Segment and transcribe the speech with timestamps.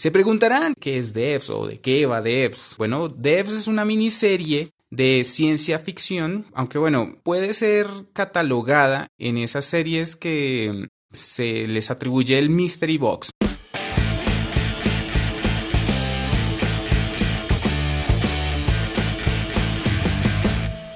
[0.00, 2.76] Se preguntarán qué es Devs o de qué va Devs.
[2.78, 9.66] Bueno, Devs es una miniserie de ciencia ficción, aunque bueno, puede ser catalogada en esas
[9.66, 13.28] series que se les atribuye el Mystery Box.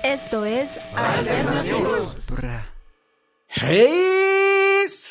[0.03, 2.23] Esto es Alternativos.
[3.49, 4.34] ¡Hey!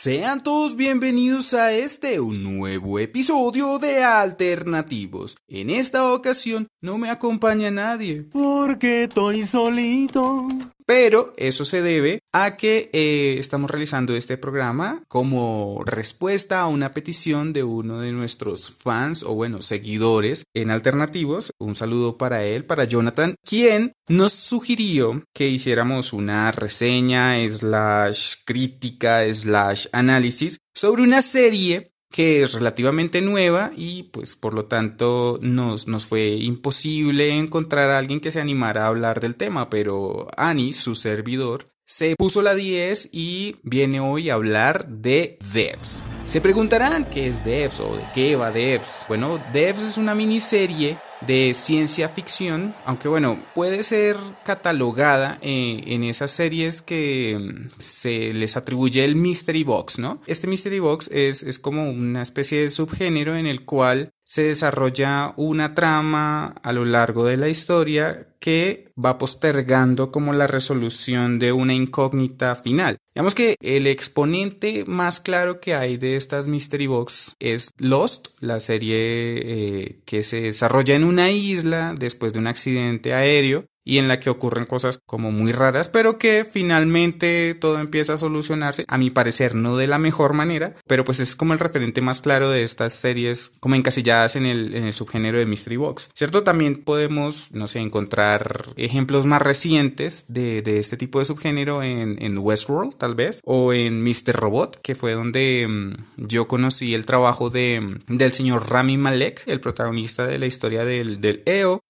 [0.04, 5.38] Sean todos bienvenidos a este un nuevo episodio de Alternativos.
[5.48, 8.24] En esta ocasión no me acompaña nadie.
[8.24, 10.50] Porque estoy solito.
[10.86, 16.92] Pero eso se debe a que eh, estamos realizando este programa como respuesta a una
[16.92, 21.52] petición de uno de nuestros fans o bueno, seguidores en alternativos.
[21.60, 29.24] Un saludo para él, para Jonathan, quien nos sugirió que hiciéramos una reseña slash crítica
[29.34, 35.88] slash análisis sobre una serie que es relativamente nueva y pues por lo tanto nos,
[35.88, 40.74] nos fue imposible encontrar a alguien que se animara a hablar del tema, pero Annie,
[40.74, 46.04] su servidor, se puso la 10 y viene hoy a hablar de Devs.
[46.26, 49.06] Se preguntarán qué es Devs o de qué va Devs.
[49.08, 56.04] Bueno, Devs es una miniserie de ciencia ficción, aunque bueno, puede ser catalogada eh, en
[56.04, 60.20] esas series que mm, se les atribuye el Mystery Box, ¿no?
[60.28, 65.34] Este Mystery Box es, es como una especie de subgénero en el cual se desarrolla
[65.38, 71.54] una trama a lo largo de la historia que va postergando como la resolución de
[71.54, 72.98] una incógnita final.
[73.16, 78.60] Digamos que el exponente más claro que hay de estas Mystery Box es Lost, la
[78.60, 84.08] serie eh, que se desarrolla en una isla después de un accidente aéreo y en
[84.08, 88.98] la que ocurren cosas como muy raras, pero que finalmente todo empieza a solucionarse, a
[88.98, 92.50] mi parecer no de la mejor manera, pero pues es como el referente más claro
[92.50, 96.44] de estas series como encasilladas en el, en el subgénero de Mystery Box, ¿cierto?
[96.44, 102.38] También podemos, no sé, encontrar ejemplos más recientes de, de este tipo de subgénero en,
[102.38, 104.34] Westworld, tal vez, o en Mr.
[104.34, 109.60] Robot, que fue donde um, yo conocí el trabajo de, del señor Rami Malek, el
[109.60, 111.83] protagonista de la historia del, del EO,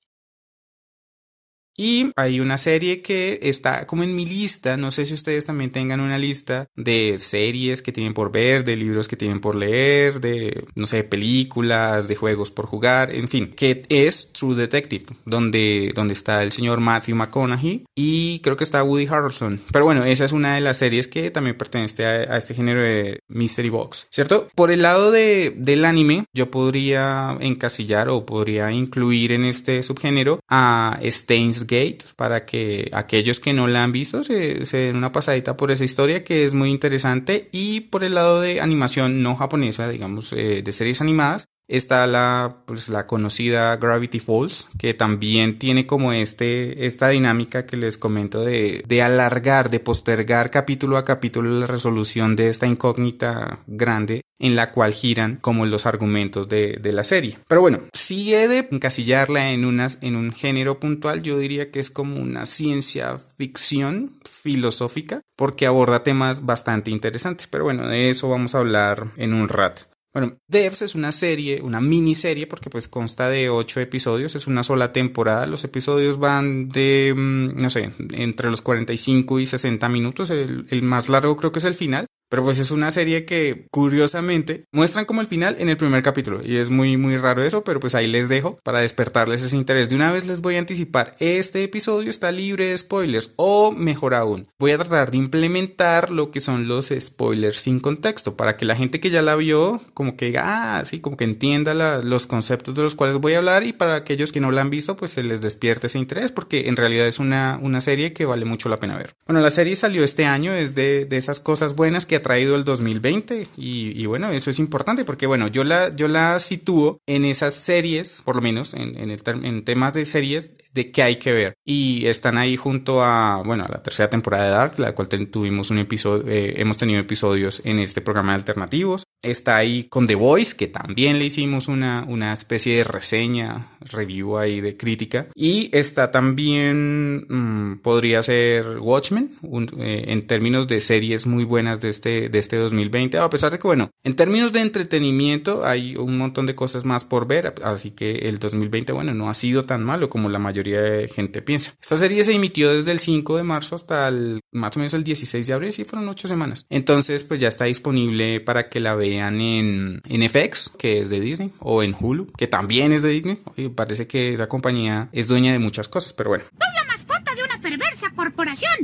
[1.75, 5.71] y hay una serie que está como en mi lista, no sé si ustedes también
[5.71, 10.19] tengan una lista de series que tienen por ver, de libros que tienen por leer,
[10.19, 15.91] de, no sé, películas, de juegos por jugar, en fin, que es True Detective, donde,
[15.95, 19.59] donde está el señor Matthew McConaughey y creo que está Woody Harrelson.
[19.71, 23.19] Pero bueno, esa es una de las series que también pertenece a, este género de
[23.27, 24.49] Mystery Box, ¿cierto?
[24.55, 30.39] Por el lado de, del anime, yo podría encasillar o podría incluir en este subgénero
[30.49, 35.57] a Stains Gate para que aquellos que no la han visto se, den una pasadita
[35.57, 37.49] por esa historia que es muy interesante.
[37.51, 42.63] Y por el lado de animación no japonesa, digamos, eh, de series animadas, Está la,
[42.65, 48.41] pues, la conocida Gravity Falls, que también tiene como este, esta dinámica que les comento
[48.41, 54.57] de, de alargar, de postergar capítulo a capítulo la resolución de esta incógnita grande en
[54.57, 57.37] la cual giran como los argumentos de, de, la serie.
[57.47, 61.79] Pero bueno, si he de encasillarla en, unas, en un género puntual, yo diría que
[61.79, 67.47] es como una ciencia ficción filosófica, porque aborda temas bastante interesantes.
[67.47, 69.83] Pero bueno, de eso vamos a hablar en un rato.
[70.13, 74.61] Bueno, Devs es una serie, una miniserie, porque pues consta de ocho episodios, es una
[74.61, 75.47] sola temporada.
[75.47, 80.29] Los episodios van de, no sé, entre los 45 y 60 minutos.
[80.29, 82.05] El, el más largo creo que es el final.
[82.29, 86.41] Pero pues es una serie que curiosamente muestran como el final en el primer capítulo
[86.43, 89.89] y es muy muy raro eso, pero pues ahí les dejo para despertarles ese interés.
[89.89, 94.13] De una vez les voy a anticipar, este episodio está libre de spoilers o mejor
[94.13, 98.65] aún, voy a tratar de implementar lo que son los spoilers sin contexto para que
[98.65, 101.73] la gente que ya la vio como que diga, ah, sí, como que entienda
[102.03, 104.69] los conceptos de los cuales voy a hablar y para aquellos que no la han
[104.69, 108.25] visto pues se les despierte ese interés porque en realidad es una, una serie que
[108.25, 109.15] vale mucho la pena ver.
[109.25, 112.63] Bueno, la serie salió este año, es de, de esas cosas buenas que traído el
[112.63, 117.53] 2020 y, bueno, eso es importante porque bueno, yo la, yo la sitúo en esas
[117.53, 121.31] series, por lo menos en, en, el, en temas de series de que hay que
[121.31, 125.07] ver y están ahí junto a, bueno, a la tercera temporada de Dark, la cual
[125.07, 129.03] tuvimos un episodio, eh, hemos tenido episodios en este programa de alternativos.
[129.23, 134.37] Está ahí con The Voice, que también le hicimos una, una especie de reseña, review
[134.37, 135.27] ahí de crítica.
[135.33, 141.79] Y está también, mmm, podría ser Watchmen, un, eh, en términos de series muy buenas
[141.79, 143.17] de este, de este 2020.
[143.17, 147.05] A pesar de que, bueno, en términos de entretenimiento hay un montón de cosas más
[147.05, 147.55] por ver.
[147.63, 151.41] Así que el 2020, bueno, no ha sido tan malo como la mayoría de gente
[151.41, 151.73] piensa.
[151.81, 155.05] Esta serie se emitió desde el 5 de marzo hasta el, más o menos el
[155.05, 156.65] 16 de abril, sí fueron ocho semanas.
[156.69, 161.19] Entonces, pues ya está disponible para que la vean en, en FX, que es de
[161.19, 163.39] Disney, o en Hulu, que también es de Disney.
[163.57, 166.45] Y parece que esa compañía es dueña de muchas cosas, pero bueno.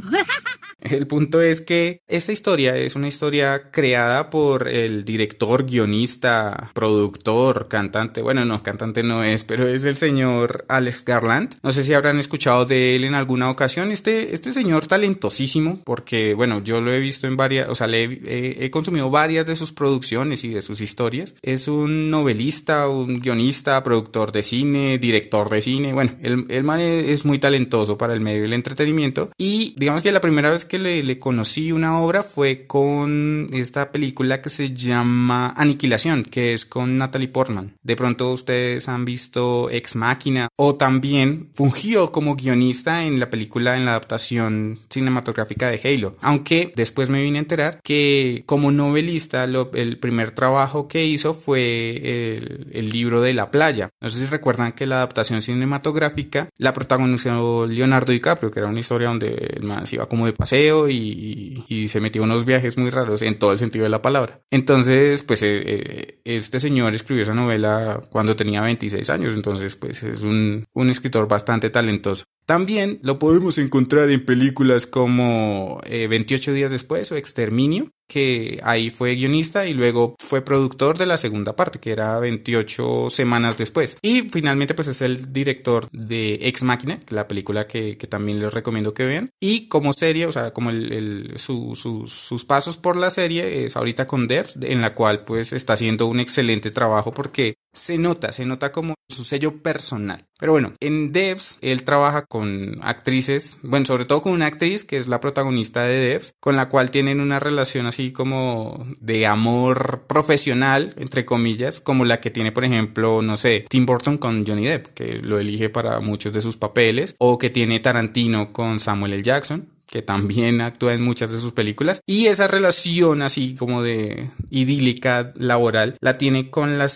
[0.81, 7.67] El punto es que esta historia es una historia creada por el director, guionista, productor,
[7.67, 8.21] cantante.
[8.21, 11.55] Bueno, no, cantante no es, pero es el señor Alex Garland.
[11.63, 13.91] No sé si habrán escuchado de él en alguna ocasión.
[13.91, 18.03] Este, este señor talentosísimo, porque, bueno, yo lo he visto en varias, o sea, le
[18.03, 21.35] he, he consumido varias de sus producciones y de sus historias.
[21.41, 25.93] Es un novelista, un guionista, productor de cine, director de cine.
[25.93, 29.29] Bueno, el, el man es muy talentoso para el medio del entretenimiento.
[29.37, 33.91] Y digamos que la primera vez que le, le, conocí una obra fue con esta
[33.91, 37.73] película que se llama Aniquilación, que es con Natalie Portman.
[37.83, 43.75] De pronto ustedes han visto Ex Máquina o también fungió como guionista en la película
[43.75, 46.15] en la adaptación cinematográfica de Halo.
[46.21, 51.33] Aunque después me vine a enterar que como novelista lo, el primer trabajo que hizo
[51.33, 53.89] fue el, el libro de La playa.
[53.99, 58.79] No sé si recuerdan que la adaptación cinematográfica la protagonizó Leonardo DiCaprio, que era una
[58.79, 60.58] historia donde el man se iba como de paseo
[60.89, 64.41] y, se metió unos viajes muy raros en todo el sentido de la palabra.
[64.51, 70.21] Entonces, pues eh, este señor escribió esa novela cuando tenía 26 años, entonces pues es
[70.21, 72.25] un, un escritor bastante talentoso.
[72.45, 78.89] También lo podemos encontrar en películas como eh, 28 días después o Exterminio, que ahí
[78.89, 83.97] fue guionista y luego fue productor de la segunda parte, que era 28 semanas después.
[84.01, 88.53] Y finalmente pues es el director de Ex Machina, la película que, que también les
[88.53, 89.29] recomiendo que vean.
[89.39, 93.77] Y como serie, o sea, como el, el su, sus pasos por la serie es
[93.77, 98.31] ahorita con Devs, en la cual pues está haciendo un excelente trabajo porque se nota,
[98.31, 100.25] se nota como su sello personal.
[100.39, 104.97] Pero bueno, en Devs él trabaja con actrices, bueno, sobre todo con una actriz que
[104.97, 110.05] es la protagonista de Devs, con la cual tienen una relación así como de amor
[110.07, 114.65] profesional, entre comillas, como la que tiene, por ejemplo, no sé, Tim Burton con Johnny
[114.65, 119.13] Depp, que lo elige para muchos de sus papeles, o que tiene Tarantino con Samuel
[119.13, 119.23] L.
[119.23, 122.01] Jackson, que también actúa en muchas de sus películas.
[122.05, 126.87] Y esa relación así como de idílica laboral la tiene con la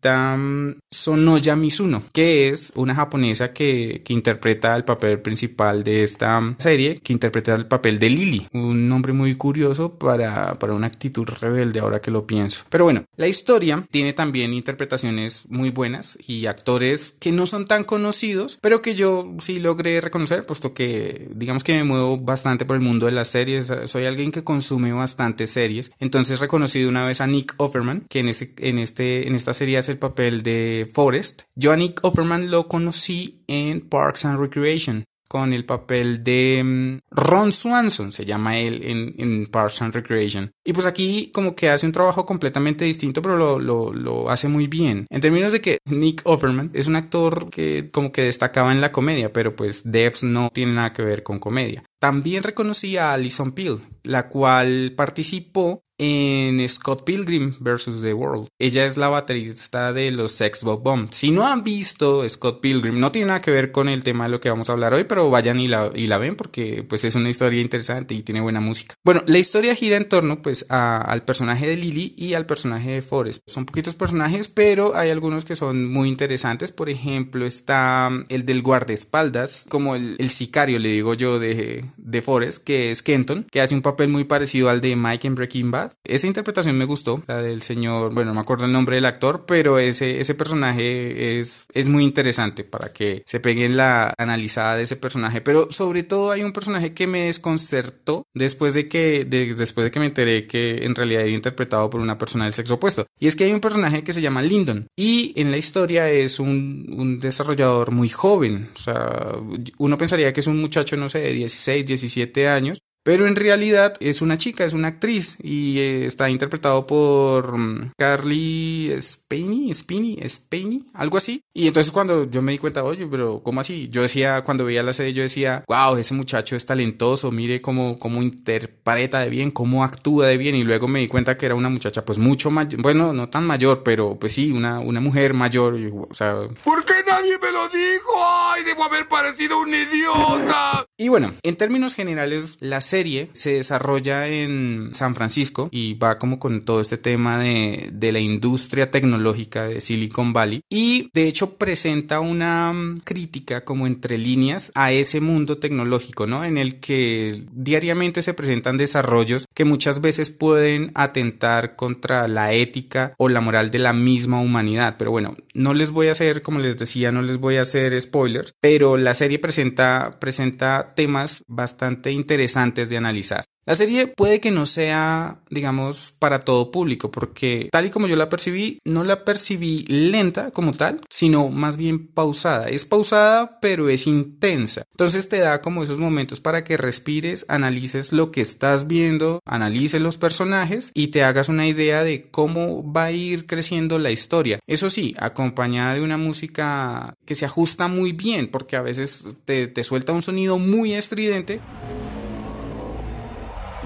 [0.00, 6.54] señorita Sonoya Mizuno, que es una japonesa que, que, interpreta el papel principal de esta
[6.58, 11.28] serie, que interpreta el papel de Lily, un nombre muy curioso para, para una actitud
[11.40, 12.64] rebelde ahora que lo pienso.
[12.70, 17.84] Pero bueno, la historia tiene también interpretaciones muy buenas y actores que no son tan
[17.84, 22.76] conocidos, pero que yo sí logré reconocer, puesto que digamos que me muevo bastante por
[22.76, 27.06] el mundo de las series, soy alguien que consume bastantes series, entonces reconocí de una
[27.06, 30.42] vez a Nick Offerman, que en, este, en, este, en esta serie hace el papel
[30.42, 31.42] de Forrest.
[31.54, 37.00] Yo a Nick Offerman lo conocí en Parks and Recreation con el papel de um,
[37.10, 40.50] Ron Swanson, se llama él en, en, Parks and Recreation.
[40.64, 44.48] Y pues aquí como que hace un trabajo completamente distinto, pero lo, lo, lo, hace
[44.48, 45.06] muy bien.
[45.10, 48.90] En términos de que Nick Offerman es un actor que como que destacaba en la
[48.90, 51.84] comedia, pero pues Devs no tiene nada que ver con comedia.
[51.98, 58.00] También reconocí a Alison Peel, la cual participó en Scott Pilgrim vs.
[58.00, 58.48] The World.
[58.60, 61.10] Ella es la baterista de los Sex Bob Bomb.
[61.10, 64.30] Si no han visto Scott Pilgrim, no tiene nada que ver con el tema de
[64.30, 67.04] lo que vamos a hablar hoy, pero vayan y la, y la ven porque pues
[67.04, 68.94] es una historia interesante y tiene buena música.
[69.04, 72.92] Bueno, la historia gira en torno pues a, al personaje de Lily y al personaje
[72.92, 73.42] de Forrest.
[73.48, 76.70] Son poquitos personajes, pero hay algunos que son muy interesantes.
[76.70, 82.64] Por ejemplo, está el del guardaespaldas, como el sicario, le digo yo, de, de Forrest,
[82.64, 85.92] que es Kenton, que hace un papel muy parecido al de Mike en Breaking Bad.
[86.04, 89.44] Esa interpretación me gustó, la del señor, bueno, no me acuerdo el nombre del actor,
[89.46, 94.82] pero ese, ese personaje es, es muy interesante para que se peguen la analizada de
[94.82, 95.40] ese personaje.
[95.40, 99.90] Pero sobre todo hay un personaje que me desconcertó después de que, de, después de
[99.90, 103.06] que me enteré que en realidad era interpretado por una persona del sexo opuesto.
[103.18, 104.86] Y es que hay un personaje que se llama Lyndon.
[104.96, 108.68] Y en la historia es un, un desarrollador muy joven.
[108.74, 109.32] O sea,
[109.78, 113.94] uno pensaría que es un muchacho, no sé, de 16, 17 años, pero en realidad
[114.00, 120.18] es una chica, es una actriz y eh, está interpretado por um, Carly Spiney, Spiney,
[120.28, 121.40] Spiney, algo así.
[121.54, 123.88] Y entonces cuando yo me di cuenta, oye, pero ¿cómo así?
[123.90, 127.98] Yo decía, cuando veía la serie, yo decía, wow, ese muchacho es talentoso, mire cómo,
[127.98, 130.54] cómo interpreta de bien, cómo actúa de bien.
[130.54, 133.46] Y luego me di cuenta que era una muchacha pues mucho mayor, bueno, no tan
[133.46, 135.74] mayor, pero pues sí, una, una mujer mayor,
[136.10, 136.36] o sea...
[136.62, 138.12] ¿Por qué nadie me lo dijo?
[138.22, 140.84] ¡Ay, debo haber parecido un idiota!
[140.98, 146.18] Y bueno, en términos generales, la serie serie se desarrolla en San Francisco y va
[146.18, 151.28] como con todo este tema de, de la industria tecnológica de Silicon Valley y de
[151.28, 156.42] hecho presenta una mm, crítica como entre líneas a ese mundo tecnológico, ¿no?
[156.44, 163.14] En el que diariamente se presentan desarrollos que muchas veces pueden atentar contra la ética
[163.16, 164.96] o la moral de la misma humanidad.
[164.98, 168.00] Pero bueno, no les voy a hacer, como les decía, no les voy a hacer
[168.00, 173.44] spoilers, pero la serie presenta, presenta temas bastante interesantes de analizar.
[173.68, 178.16] La serie puede que no sea, digamos, para todo público, porque tal y como yo
[178.16, 182.70] la percibí, no la percibí lenta como tal, sino más bien pausada.
[182.70, 184.84] Es pausada, pero es intensa.
[184.92, 190.00] Entonces te da como esos momentos para que respires, analices lo que estás viendo, analices
[190.00, 194.60] los personajes y te hagas una idea de cómo va a ir creciendo la historia.
[194.66, 199.66] Eso sí, acompañada de una música que se ajusta muy bien, porque a veces te,
[199.66, 201.60] te suelta un sonido muy estridente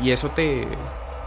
[0.02, 0.66] y eso te,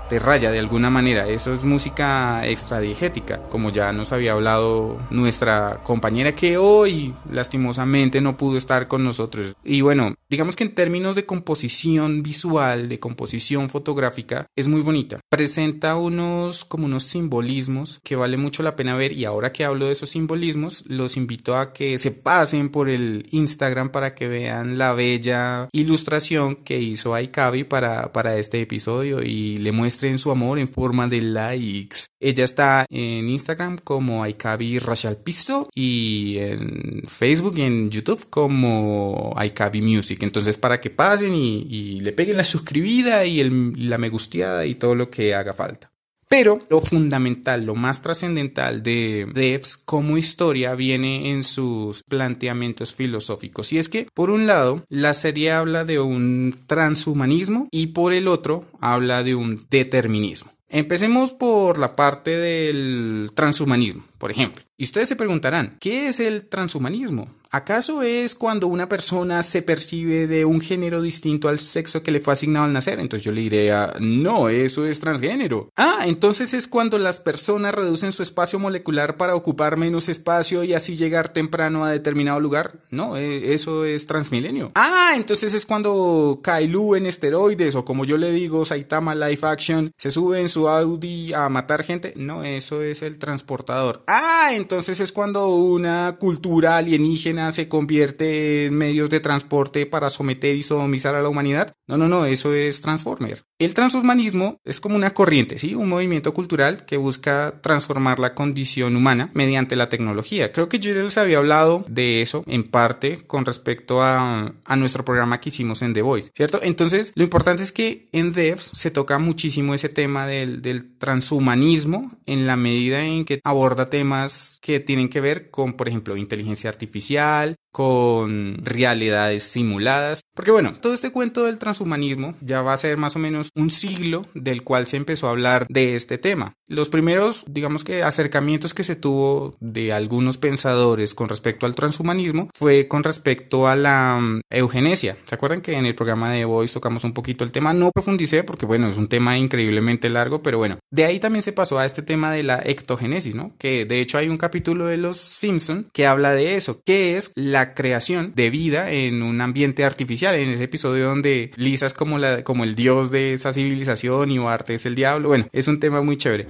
[0.09, 1.27] te raya de alguna manera.
[1.27, 8.37] Eso es música extradigética, como ya nos había hablado nuestra compañera que hoy lastimosamente no
[8.37, 9.55] pudo estar con nosotros.
[9.63, 15.19] Y bueno, digamos que en términos de composición visual, de composición fotográfica, es muy bonita.
[15.29, 19.85] Presenta unos como unos simbolismos que vale mucho la pena ver y ahora que hablo
[19.85, 24.77] de esos simbolismos, los invito a que se pasen por el Instagram para que vean
[24.77, 30.31] la bella ilustración que hizo Aikabi para, para este episodio y le muestren en su
[30.31, 32.07] amor en forma de likes.
[32.19, 39.33] Ella está en Instagram como Aikabi Rachel Piso y en Facebook y en YouTube como
[39.35, 40.21] Aikabi Music.
[40.23, 44.95] Entonces para que pasen y, le peguen la suscribida y la me gusteada y todo
[44.95, 45.94] lo que haga falta.
[46.27, 53.71] Pero lo fundamental, lo más trascendental de Devs como historia viene en sus planteamientos filosóficos.
[53.71, 58.27] Y es que, por un lado, la serie habla de un transhumanismo y por el
[58.27, 60.51] otro, habla de un determinismo.
[60.67, 64.63] Empecemos por la parte del transhumanismo, por ejemplo.
[64.77, 67.29] Y ustedes se preguntarán, ¿qué es el transhumanismo?
[67.55, 72.19] ¿Acaso es cuando una persona se percibe de un género distinto al sexo que le
[72.19, 72.99] fue asignado al nacer?
[72.99, 73.71] Entonces yo le diré,
[74.01, 75.69] no, eso es transgénero.
[75.77, 80.73] Ah, entonces es cuando las personas reducen su espacio molecular para ocupar menos espacio y
[80.73, 82.83] así llegar temprano a determinado lugar.
[82.89, 84.73] No, e, eso es transmilenio.
[84.75, 89.93] Ah, entonces es cuando Kailu en esteroides o como yo le digo, Saitama Life Action
[89.97, 92.11] se sube en su Audi a matar gente.
[92.17, 94.03] No, eso es el transportador.
[94.07, 100.55] Ah, entonces es cuando una cultura alienígena se convierte en medios de transporte para someter
[100.55, 101.73] y sodomizar a la humanidad.
[101.87, 103.43] No, no, no, eso es Transformer.
[103.57, 105.75] El transhumanismo es como una corriente, ¿sí?
[105.75, 110.51] Un movimiento cultural que busca transformar la condición humana mediante la tecnología.
[110.51, 115.05] Creo que yo les había hablado de eso en parte con respecto a, a nuestro
[115.05, 116.59] programa que hicimos en The Voice, ¿cierto?
[116.63, 122.11] Entonces, lo importante es que en Devs se toca muchísimo ese tema del, del transhumanismo
[122.25, 126.69] en la medida en que aborda temas que tienen que ver con, por ejemplo, inteligencia
[126.69, 130.21] artificial, con realidades simuladas.
[130.33, 133.69] Porque bueno, todo este cuento del transhumanismo ya va a ser más o menos un
[133.69, 136.53] siglo del cual se empezó a hablar de este tema.
[136.69, 142.49] Los primeros, digamos que acercamientos que se tuvo de algunos pensadores con respecto al transhumanismo
[142.55, 145.17] fue con respecto a la mm, eugenesia.
[145.25, 147.73] ¿Se acuerdan que en el programa de Voice tocamos un poquito el tema?
[147.73, 151.51] No profundicé porque bueno, es un tema increíblemente largo, pero bueno, de ahí también se
[151.51, 153.53] pasó a este tema de la ectogenesis, ¿no?
[153.57, 157.31] Que de hecho hay un capítulo de Los Simpson que habla de eso, que es
[157.35, 160.35] la creación de vida en un ambiente artificial.
[160.35, 164.37] En ese episodio donde Lisa es como, la, como el dios de esa civilización y
[164.37, 165.29] Bart es el diablo.
[165.29, 166.47] Bueno, es un tema muy chévere.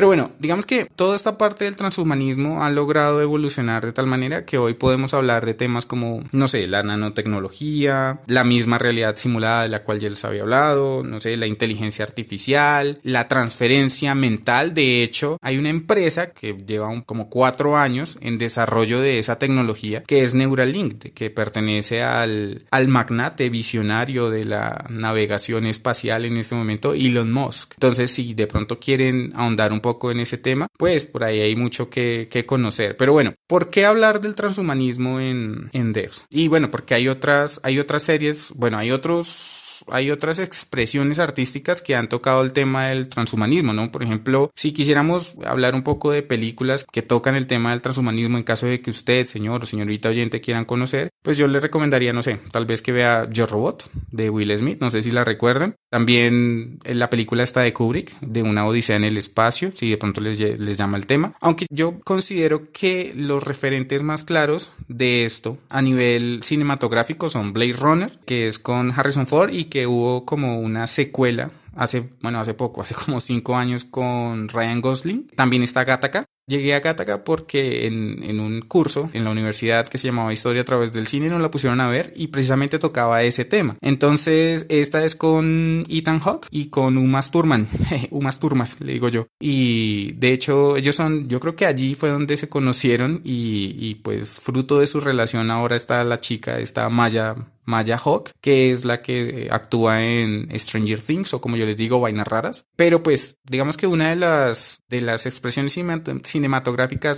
[0.00, 4.46] Pero bueno, digamos que toda esta parte del transhumanismo ha logrado evolucionar de tal manera
[4.46, 9.64] que hoy podemos hablar de temas como, no sé, la nanotecnología, la misma realidad simulada
[9.64, 14.72] de la cual ya les había hablado, no sé, la inteligencia artificial, la transferencia mental.
[14.72, 20.02] De hecho, hay una empresa que lleva como cuatro años en desarrollo de esa tecnología
[20.04, 26.54] que es Neuralink, que pertenece al, al magnate visionario de la navegación espacial en este
[26.54, 27.74] momento, Elon Musk.
[27.74, 31.56] Entonces, si de pronto quieren ahondar un poco en ese tema, pues por ahí hay
[31.56, 32.96] mucho que, conocer.
[32.96, 36.26] Pero bueno, ¿por qué hablar del transhumanismo en, en Devs?
[36.30, 41.82] Y bueno, porque hay otras, hay otras series, bueno, hay otros hay otras expresiones artísticas
[41.82, 43.90] que han tocado el tema del transhumanismo, ¿no?
[43.90, 48.38] Por ejemplo, si quisiéramos hablar un poco de películas que tocan el tema del transhumanismo
[48.38, 52.12] en caso de que usted, señor o señorita oyente, quieran conocer, pues yo le recomendaría,
[52.12, 55.24] no sé, tal vez que vea Yo Robot de Will Smith, no sé si la
[55.24, 55.76] recuerdan.
[55.90, 59.96] También eh, la película está de Kubrick, de una odisea en el espacio, si de
[59.96, 61.34] pronto les, les llama el tema.
[61.40, 67.72] Aunque yo considero que los referentes más claros de esto a nivel cinematográfico son Blade
[67.74, 72.54] Runner, que es con Harrison Ford y que hubo como una secuela hace, bueno, hace
[72.54, 75.28] poco, hace como cinco años con Ryan Gosling.
[75.34, 79.98] También está Gattaca, Llegué a Gattaca porque en, en, un curso en la universidad que
[79.98, 83.22] se llamaba Historia a través del cine nos la pusieron a ver y precisamente tocaba
[83.22, 83.76] ese tema.
[83.80, 87.68] Entonces, esta es con Ethan Hawke y con Umas Turman.
[88.10, 89.28] Umas Turmas, le digo yo.
[89.38, 93.94] Y de hecho, ellos son, yo creo que allí fue donde se conocieron y, y
[93.94, 97.36] pues fruto de su relación ahora está la chica, está Maya
[97.70, 102.00] Maya Hawk, que es la que actúa en Stranger Things o como yo les digo,
[102.00, 102.66] vainas raras.
[102.76, 106.39] Pero pues digamos que una de las, de las expresiones cinematográficas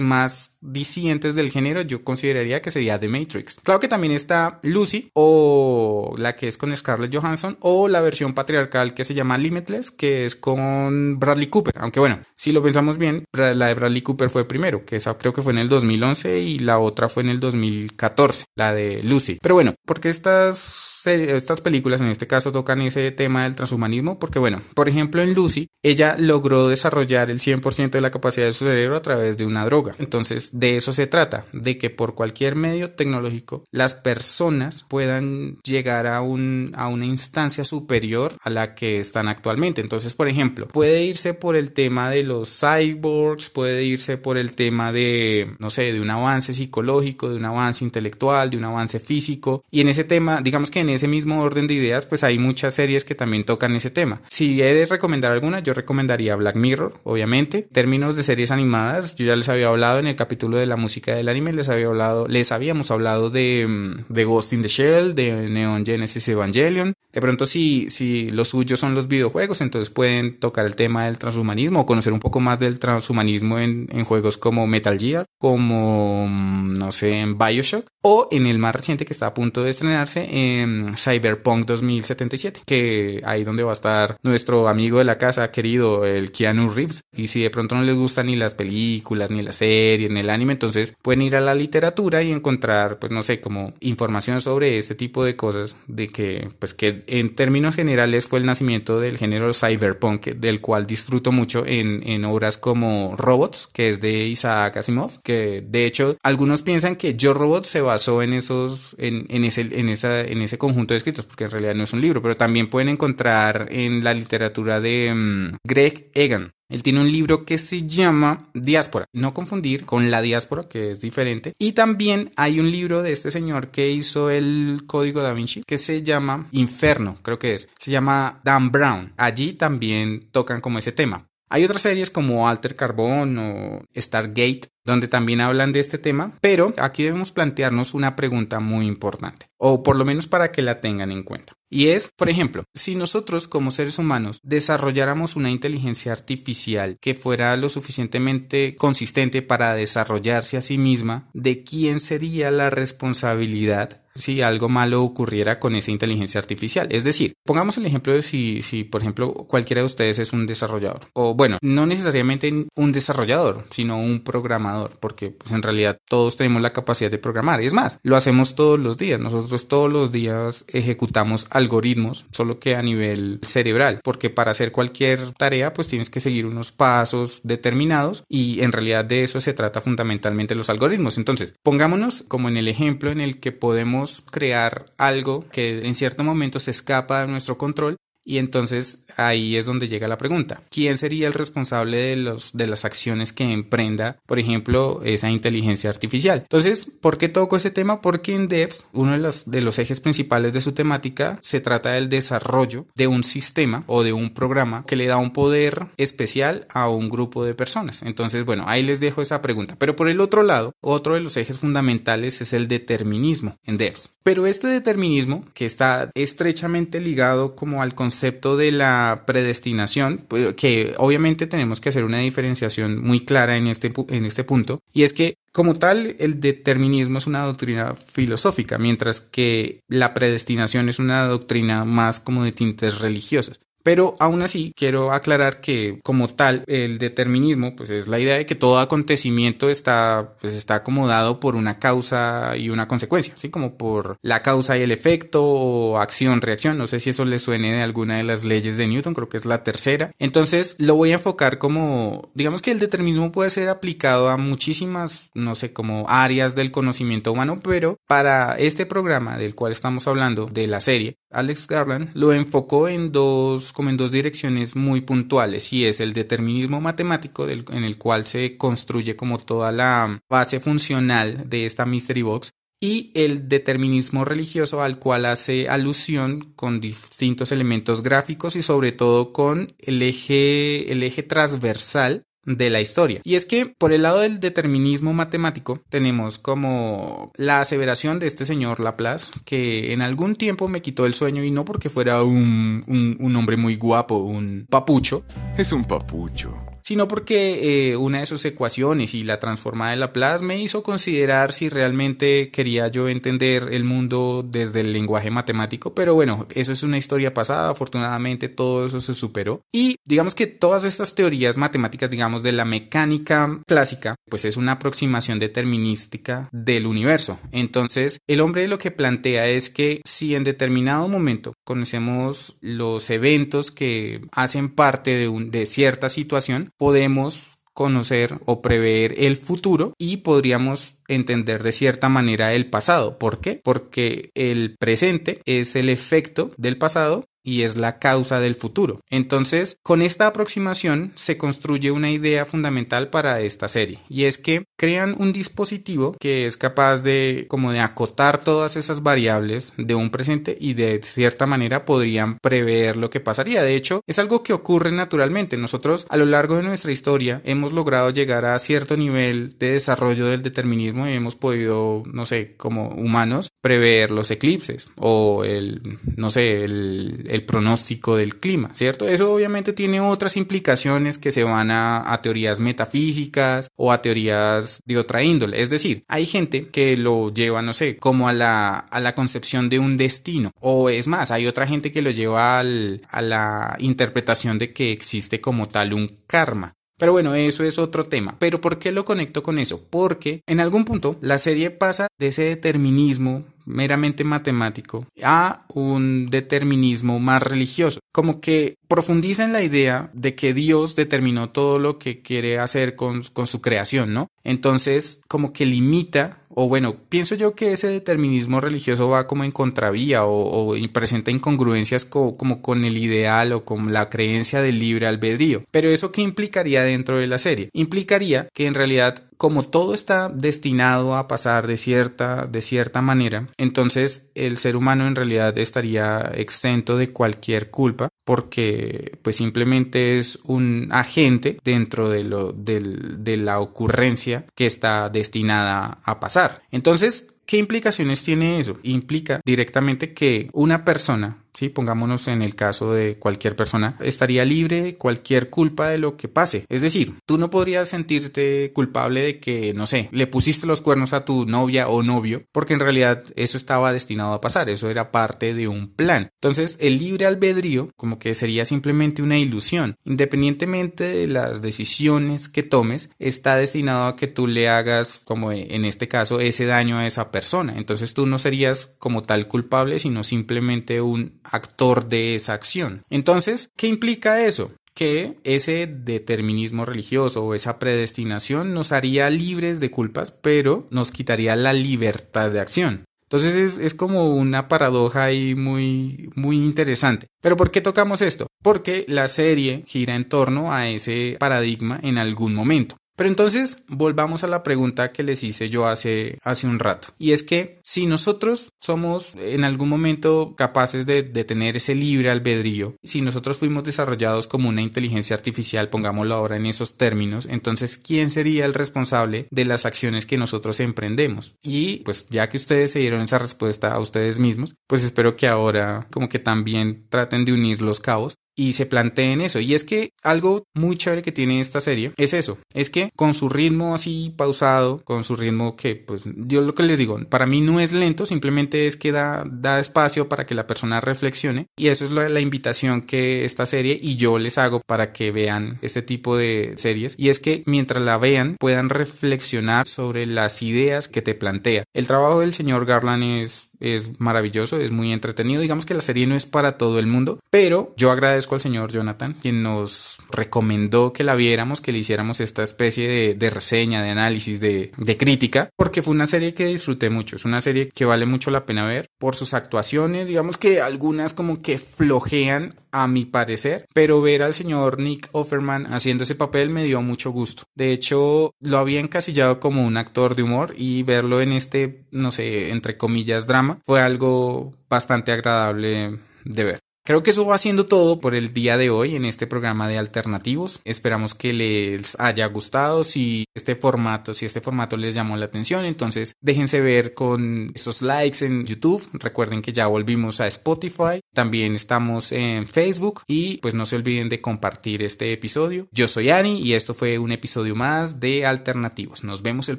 [0.00, 3.58] más disidentes del género yo consideraría que sería The Matrix.
[3.62, 8.32] Claro que también está Lucy o la que es con Scarlett Johansson o la versión
[8.32, 11.74] patriarcal que se llama Limitless que es con Bradley Cooper.
[11.78, 15.32] Aunque bueno, si lo pensamos bien, la de Bradley Cooper fue primero, que esa creo
[15.32, 19.38] que fue en el 2011 y la otra fue en el 2014, la de Lucy.
[19.40, 24.38] Pero bueno, porque estas estas películas en este caso tocan ese tema del transhumanismo porque
[24.38, 28.64] bueno, por ejemplo en Lucy, ella logró desarrollar el 100% de la capacidad de su
[28.64, 29.94] cerebro a través de una droga.
[29.98, 36.06] Entonces, de eso se trata, de que por cualquier medio tecnológico las personas puedan llegar
[36.06, 39.80] a, un, a una instancia superior a la que están actualmente.
[39.80, 44.52] Entonces, por ejemplo, puede irse por el tema de los cyborgs, puede irse por el
[44.52, 49.00] tema de, no sé, de un avance psicológico, de un avance intelectual, de un avance
[49.00, 49.64] físico.
[49.70, 52.74] Y en ese tema, digamos que en ese mismo orden de ideas, pues hay muchas
[52.74, 54.22] series que también tocan ese tema.
[54.28, 57.58] Si he de recomendar alguna, yo recomendaría Black Mirror, obviamente.
[57.58, 60.76] En términos de series animadas, yo ya les había hablado en el capítulo de la
[60.76, 64.68] música del anime, les había hablado, les habíamos hablado de, mm, de Ghost in the
[64.68, 66.94] Shell, de Neon Genesis Evangelion.
[67.12, 71.18] De pronto, si, si los suyos son los videojuegos, entonces pueden tocar el tema del
[71.18, 76.26] transhumanismo o conocer un poco más del transhumanismo en, en juegos como Metal Gear, como,
[76.26, 79.70] mm, no sé, en Bioshock o en el más reciente que está a punto de
[79.70, 80.28] estrenarse
[80.60, 86.04] en Cyberpunk 2077, que ahí donde va a estar nuestro amigo de la casa querido,
[86.04, 87.04] el Keanu Reeves.
[87.14, 90.30] Y si de pronto no les gustan ni las películas, ni las series, ni el
[90.30, 94.78] anime, entonces pueden ir a la literatura y encontrar, pues no sé, como información sobre
[94.78, 99.18] este tipo de cosas, de que, pues que en términos generales fue el nacimiento del
[99.18, 104.76] género cyberpunk, del cual disfruto mucho en, en obras como Robots, que es de Isaac
[104.76, 109.44] Asimov, que de hecho algunos piensan que Yo Robot se basó en esos, en, en
[109.44, 112.22] ese, en esa, en ese conjunto de escritos, porque en realidad no es un libro,
[112.22, 116.50] pero también pueden encontrar en la literatura de mm, Greg Egan.
[116.68, 121.02] Él tiene un libro que se llama Diáspora, no confundir con La Diáspora, que es
[121.02, 121.52] diferente.
[121.58, 125.76] Y también hay un libro de este señor que hizo el Código da Vinci, que
[125.76, 127.68] se llama Inferno, creo que es.
[127.78, 129.12] Se llama Dan Brown.
[129.18, 131.26] Allí también tocan como ese tema.
[131.50, 136.74] Hay otras series como Alter Carbon o Stargate donde también hablan de este tema, pero
[136.78, 141.10] aquí debemos plantearnos una pregunta muy importante, o por lo menos para que la tengan
[141.10, 141.54] en cuenta.
[141.70, 147.56] Y es, por ejemplo, si nosotros como seres humanos desarrolláramos una inteligencia artificial que fuera
[147.56, 154.68] lo suficientemente consistente para desarrollarse a sí misma, ¿de quién sería la responsabilidad si algo
[154.68, 156.88] malo ocurriera con esa inteligencia artificial.
[156.90, 160.46] Es decir, pongamos el ejemplo de si, si, por ejemplo, cualquiera de ustedes es un
[160.46, 161.00] desarrollador.
[161.14, 166.62] O bueno, no necesariamente un desarrollador, sino un programador porque pues en realidad todos tenemos
[166.62, 167.60] la capacidad de programar.
[167.60, 169.20] Es más, lo hacemos todos los días.
[169.20, 175.32] Nosotros todos los días ejecutamos algoritmos, solo que a nivel cerebral, porque para hacer cualquier
[175.32, 179.80] tarea pues tienes que seguir unos pasos determinados y en realidad de eso se trata
[179.80, 181.18] fundamentalmente los algoritmos.
[181.18, 186.24] Entonces, pongámonos como en el ejemplo en el que podemos crear algo que en cierto
[186.24, 190.62] momento se escapa de nuestro control y entonces ahí es donde llega la pregunta.
[190.70, 195.90] ¿Quién sería el responsable de, los, de las acciones que emprenda, por ejemplo, esa inteligencia
[195.90, 196.40] artificial?
[196.42, 198.00] Entonces, ¿por qué toco ese tema?
[198.00, 201.92] Porque en Devs, uno de los, de los ejes principales de su temática se trata
[201.92, 206.66] del desarrollo de un sistema o de un programa que le da un poder especial
[206.70, 208.02] a un grupo de personas.
[208.02, 209.76] Entonces, bueno, ahí les dejo esa pregunta.
[209.78, 214.10] Pero por el otro lado, otro de los ejes fundamentales es el determinismo en Devs.
[214.22, 220.52] Pero este determinismo, que está estrechamente ligado como al concepto concepto de la predestinación, pues,
[220.54, 225.02] que obviamente tenemos que hacer una diferenciación muy clara en este, en este punto, y
[225.02, 230.98] es que como tal, el determinismo es una doctrina filosófica, mientras que la predestinación es
[230.98, 233.60] una doctrina más como de tintes religiosos.
[233.82, 238.46] Pero aún así quiero aclarar que como tal el determinismo pues es la idea de
[238.46, 243.76] que todo acontecimiento está pues está acomodado por una causa y una consecuencia, así como
[243.76, 247.72] por la causa y el efecto o acción reacción, no sé si eso le suene
[247.72, 250.12] de alguna de las leyes de Newton, creo que es la tercera.
[250.18, 255.30] Entonces lo voy a enfocar como digamos que el determinismo puede ser aplicado a muchísimas
[255.34, 260.46] no sé como áreas del conocimiento humano, pero para este programa del cual estamos hablando
[260.46, 265.72] de la serie Alex Garland lo enfocó en dos, como en dos direcciones muy puntuales
[265.72, 271.48] y es el determinismo matemático en el cual se construye como toda la base funcional
[271.48, 278.02] de esta Mystery Box y el determinismo religioso al cual hace alusión con distintos elementos
[278.02, 283.20] gráficos y sobre todo con el eje, el eje transversal de la historia.
[283.24, 288.44] Y es que por el lado del determinismo matemático tenemos como la aseveración de este
[288.44, 292.82] señor Laplace que en algún tiempo me quitó el sueño y no porque fuera un,
[292.86, 295.24] un, hombre muy guapo, un papucho.
[295.56, 296.61] Es un papucho
[296.92, 301.54] sino porque eh, una de sus ecuaciones y la transformada de Laplace me hizo considerar
[301.54, 306.82] si realmente quería yo entender el mundo desde el lenguaje matemático, pero bueno, eso es
[306.82, 312.10] una historia pasada, afortunadamente todo eso se superó y digamos que todas estas teorías matemáticas,
[312.10, 317.38] digamos, de la mecánica clásica, pues es una aproximación determinística del universo.
[317.52, 323.70] Entonces, el hombre lo que plantea es que si en determinado momento conocemos los eventos
[323.70, 330.16] que hacen parte de, un, de cierta situación, podemos conocer o prever el futuro y
[330.16, 333.20] podríamos entender de cierta manera el pasado.
[333.20, 333.60] ¿Por qué?
[333.62, 339.00] Porque el presente es el efecto del pasado y es la causa del futuro.
[339.10, 344.64] Entonces, con esta aproximación se construye una idea fundamental para esta serie y es que
[344.76, 350.10] crean un dispositivo que es capaz de como de acotar todas esas variables de un
[350.10, 353.62] presente y de cierta manera podrían prever lo que pasaría.
[353.62, 355.56] De hecho, es algo que ocurre naturalmente.
[355.56, 360.26] Nosotros a lo largo de nuestra historia hemos logrado llegar a cierto nivel de desarrollo
[360.26, 366.30] del determinismo y hemos podido, no sé, como humanos, prever los eclipses o el, no
[366.30, 369.08] sé, el, el pronóstico del clima, ¿cierto?
[369.08, 374.80] Eso obviamente tiene otras implicaciones que se van a, a teorías metafísicas o a teorías
[374.84, 375.62] de otra índole.
[375.62, 379.70] Es decir, hay gente que lo lleva, no sé, como a la, a la concepción
[379.70, 380.50] de un destino.
[380.60, 384.92] O es más, hay otra gente que lo lleva al, a la interpretación de que
[384.92, 386.74] existe como tal un karma.
[387.02, 388.36] Pero bueno, eso es otro tema.
[388.38, 389.84] Pero ¿por qué lo conecto con eso?
[389.90, 397.18] Porque en algún punto la serie pasa de ese determinismo meramente matemático a un determinismo
[397.18, 397.98] más religioso.
[398.12, 402.94] Como que profundiza en la idea de que Dios determinó todo lo que quiere hacer
[402.94, 404.28] con, con su creación, ¿no?
[404.44, 409.52] Entonces, como que limita o bueno, pienso yo que ese determinismo religioso va como en
[409.52, 415.62] contravía o, presenta incongruencias como con el ideal o con la creencia del libre albedrío.
[415.70, 417.70] Pero eso qué implicaría dentro de la serie?
[417.72, 423.48] Implicaría que en realidad como todo está destinado a pasar de cierta, de cierta manera,
[423.56, 430.38] entonces el ser humano en realidad estaría exento de cualquier culpa porque pues simplemente es
[430.44, 436.62] un agente dentro de, lo, de la ocurrencia que está destinada a pasar.
[436.70, 438.78] Entonces, ¿Qué implicaciones tiene eso?
[438.84, 441.68] Implica directamente que una persona ¿sí?
[441.68, 446.28] Pongámonos en el caso de cualquier persona, estaría libre de cualquier culpa de lo que
[446.28, 446.64] pase.
[446.68, 451.12] Es decir, tú no podrías sentirte culpable de que, no sé, le pusiste los cuernos
[451.12, 455.10] a tu novia o novio, porque en realidad eso estaba destinado a pasar, eso era
[455.10, 456.30] parte de un plan.
[456.40, 459.96] Entonces, el libre albedrío como que sería simplemente una ilusión.
[460.04, 465.84] Independientemente de las decisiones que tomes, está destinado a que tú le hagas, como en
[465.84, 467.74] este caso, ese daño a esa persona.
[467.76, 473.02] Entonces tú no serías como tal culpable, sino simplemente un actor de esa acción.
[473.10, 474.72] Entonces, ¿qué implica eso?
[474.94, 481.56] que ese determinismo religioso o esa predestinación nos haría libres de culpas, pero nos quitaría
[481.56, 483.04] la libertad de acción.
[483.22, 487.28] Entonces es, es, como una paradoja ahí muy, muy interesante.
[487.40, 488.46] Pero ¿por qué tocamos esto?
[488.62, 492.98] Porque la serie gira en torno a ese paradigma en algún momento.
[493.16, 497.08] Pero entonces volvamos a la pregunta que les hice yo hace, hace un rato.
[497.18, 502.30] Y es que si nosotros somos en algún momento capaces de, de tener ese libre
[502.30, 507.98] albedrío, si nosotros fuimos desarrollados como una inteligencia artificial, pongámoslo ahora en esos términos, entonces
[507.98, 511.54] ¿quién sería el responsable de las acciones que nosotros emprendemos?
[511.62, 515.48] Y pues ya que ustedes se dieron esa respuesta a ustedes mismos, pues espero que
[515.48, 519.60] ahora como que también traten de unir los cabos y se planteen eso.
[519.60, 523.34] Y es que algo muy chévere que tiene esta serie es eso, es que con
[523.34, 527.46] su ritmo así pausado, con su ritmo que pues yo lo que les digo, para
[527.46, 531.66] mí no es lento, simplemente es que da, da espacio para que la persona reflexione
[531.76, 535.30] y eso es la, la invitación que esta serie y yo les hago para que
[535.30, 540.62] vean este tipo de series y es que mientras la vean puedan reflexionar sobre las
[540.62, 541.84] ideas que te plantea.
[541.94, 545.60] El trabajo del señor Garland es es maravilloso, es muy entretenido.
[545.60, 548.92] Digamos que la serie no es para todo el mundo, pero yo agradezco al señor
[548.92, 554.10] Jonathan, quien nos recomendó que la viéramos, que le hiciéramos esta especie de, reseña, de
[554.10, 557.36] análisis, de, de, crítica, porque fue una serie que disfruté mucho.
[557.36, 561.34] Es una serie que vale mucho la pena ver por sus actuaciones, digamos que algunas
[561.34, 566.68] como que flojean a mi parecer, pero ver al señor Nick Offerman haciendo ese papel
[566.68, 567.64] me dio mucho gusto.
[567.74, 572.30] De hecho, lo había encasillado como un actor de humor y verlo en este, no
[572.30, 576.80] sé, entre comillas, drama, fue algo bastante agradable de ver.
[577.04, 579.98] Creo que eso va siendo todo por el día de hoy en este programa de
[579.98, 580.80] alternativos.
[580.84, 583.02] Esperamos que les haya gustado.
[583.02, 588.02] Si este formato, si este formato les llamó la atención, entonces déjense ver con esos
[588.02, 589.02] likes en YouTube.
[589.14, 591.20] Recuerden que ya volvimos a Spotify.
[591.34, 595.88] También estamos en Facebook y pues no se olviden de compartir este episodio.
[595.90, 599.24] Yo soy Ani y esto fue un episodio más de Alternativos.
[599.24, 599.78] Nos vemos el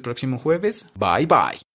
[0.00, 0.86] próximo jueves.
[0.94, 1.73] Bye bye.